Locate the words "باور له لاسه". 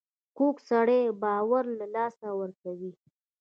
1.21-2.27